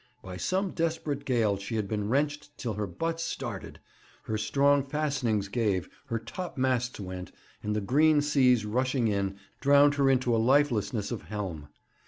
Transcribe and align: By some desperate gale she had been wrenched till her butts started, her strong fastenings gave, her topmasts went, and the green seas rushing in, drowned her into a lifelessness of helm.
By 0.23 0.35
some 0.35 0.71
desperate 0.71 1.25
gale 1.25 1.57
she 1.57 1.75
had 1.75 1.87
been 1.87 2.09
wrenched 2.09 2.57
till 2.57 2.73
her 2.73 2.87
butts 2.87 3.23
started, 3.23 3.79
her 4.23 4.35
strong 4.35 4.83
fastenings 4.83 5.47
gave, 5.47 5.87
her 6.07 6.17
topmasts 6.17 6.99
went, 6.99 7.31
and 7.61 7.75
the 7.75 7.81
green 7.81 8.19
seas 8.23 8.65
rushing 8.65 9.07
in, 9.07 9.35
drowned 9.59 9.93
her 10.01 10.09
into 10.09 10.35
a 10.35 10.41
lifelessness 10.41 11.11
of 11.11 11.21
helm. 11.25 11.67